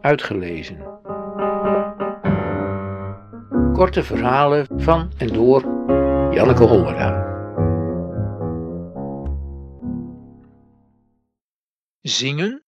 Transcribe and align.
uitgelezen. 0.00 0.78
Korte 3.72 4.02
verhalen 4.02 4.66
van 4.76 5.12
en 5.18 5.28
door 5.28 5.62
Janneke 6.30 6.64
Hollera. 6.64 7.28
Zingen 12.00 12.64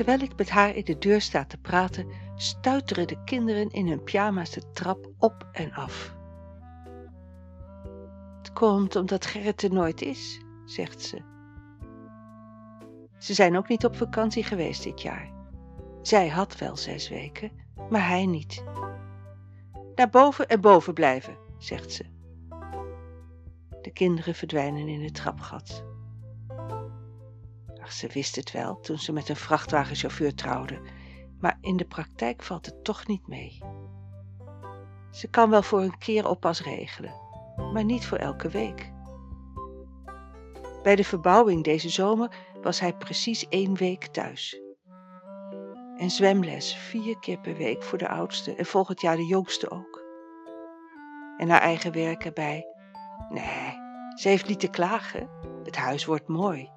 Terwijl 0.00 0.20
ik 0.22 0.36
met 0.36 0.50
haar 0.50 0.76
in 0.76 0.84
de 0.84 0.98
deur 0.98 1.20
sta 1.20 1.44
te 1.44 1.58
praten, 1.58 2.06
stuiteren 2.34 3.06
de 3.06 3.24
kinderen 3.24 3.70
in 3.70 3.88
hun 3.88 4.02
pyjama's 4.02 4.50
de 4.50 4.70
trap 4.72 5.10
op 5.18 5.48
en 5.52 5.72
af. 5.72 6.14
Het 8.38 8.52
komt 8.52 8.96
omdat 8.96 9.26
Gerrit 9.26 9.62
er 9.62 9.72
nooit 9.72 10.02
is, 10.02 10.40
zegt 10.64 11.02
ze. 11.02 11.22
Ze 13.18 13.34
zijn 13.34 13.56
ook 13.56 13.68
niet 13.68 13.84
op 13.84 13.96
vakantie 13.96 14.44
geweest 14.44 14.82
dit 14.82 15.02
jaar. 15.02 15.32
Zij 16.02 16.28
had 16.28 16.58
wel 16.58 16.76
zes 16.76 17.08
weken, 17.08 17.50
maar 17.90 18.08
hij 18.08 18.26
niet. 18.26 18.64
Naar 19.94 20.10
boven 20.10 20.48
en 20.48 20.60
boven 20.60 20.94
blijven, 20.94 21.36
zegt 21.58 21.92
ze. 21.92 22.04
De 23.82 23.90
kinderen 23.92 24.34
verdwijnen 24.34 24.88
in 24.88 25.02
het 25.02 25.14
trapgat. 25.14 25.89
Ze 27.90 28.08
wist 28.12 28.36
het 28.36 28.52
wel 28.52 28.80
toen 28.80 28.98
ze 28.98 29.12
met 29.12 29.28
een 29.28 29.36
vrachtwagenchauffeur 29.36 30.34
trouwde, 30.34 30.80
maar 31.40 31.58
in 31.60 31.76
de 31.76 31.84
praktijk 31.84 32.42
valt 32.42 32.66
het 32.66 32.84
toch 32.84 33.06
niet 33.06 33.26
mee. 33.26 33.58
Ze 35.10 35.28
kan 35.28 35.50
wel 35.50 35.62
voor 35.62 35.82
een 35.82 35.98
keer 35.98 36.28
oppas 36.28 36.62
regelen, 36.62 37.14
maar 37.72 37.84
niet 37.84 38.06
voor 38.06 38.18
elke 38.18 38.48
week. 38.48 38.92
Bij 40.82 40.96
de 40.96 41.04
verbouwing 41.04 41.64
deze 41.64 41.88
zomer 41.88 42.34
was 42.62 42.80
hij 42.80 42.96
precies 42.96 43.48
één 43.48 43.74
week 43.74 44.06
thuis. 44.06 44.60
En 45.96 46.10
zwemles 46.10 46.76
vier 46.76 47.18
keer 47.18 47.38
per 47.38 47.56
week 47.56 47.82
voor 47.82 47.98
de 47.98 48.08
oudste 48.08 48.54
en 48.54 48.66
volgend 48.66 49.00
jaar 49.00 49.16
de 49.16 49.26
jongste 49.26 49.70
ook. 49.70 50.02
En 51.36 51.48
haar 51.48 51.60
eigen 51.60 51.92
werk 51.92 52.24
erbij. 52.24 52.66
Nee, 53.30 53.78
ze 54.14 54.28
heeft 54.28 54.48
niet 54.48 54.60
te 54.60 54.68
klagen. 54.68 55.28
Het 55.64 55.76
huis 55.76 56.04
wordt 56.04 56.28
mooi. 56.28 56.70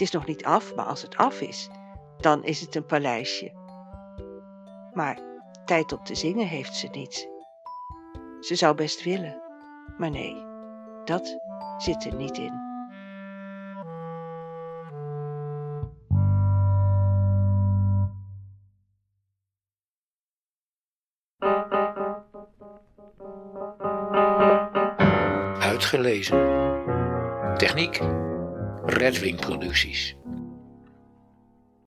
Het 0.00 0.08
is 0.08 0.14
nog 0.14 0.26
niet 0.26 0.44
af, 0.44 0.74
maar 0.74 0.84
als 0.84 1.02
het 1.02 1.16
af 1.16 1.40
is, 1.40 1.68
dan 2.16 2.44
is 2.44 2.60
het 2.60 2.74
een 2.74 2.86
paleisje. 2.86 3.52
Maar 4.92 5.18
tijd 5.64 5.92
om 5.92 6.04
te 6.04 6.14
zingen 6.14 6.46
heeft 6.46 6.74
ze 6.74 6.88
niet. 6.92 7.28
Ze 8.40 8.54
zou 8.54 8.74
best 8.74 9.02
willen, 9.02 9.42
maar 9.98 10.10
nee, 10.10 10.44
dat 11.04 11.38
zit 11.78 12.04
er 12.04 12.14
niet 12.14 12.38
in. 12.38 12.68
Uitgelezen. 25.60 26.58
Techniek 27.56 28.00
Redwing 28.82 29.36
Producties. 29.36 30.14